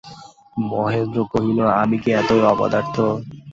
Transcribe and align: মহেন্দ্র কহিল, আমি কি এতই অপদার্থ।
মহেন্দ্র 0.63 1.19
কহিল, 1.31 1.59
আমি 1.81 1.97
কি 2.03 2.09
এতই 2.19 2.41
অপদার্থ। 2.51 2.95